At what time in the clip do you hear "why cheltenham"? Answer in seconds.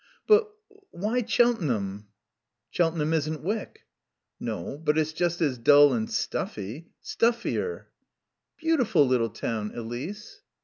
0.89-2.07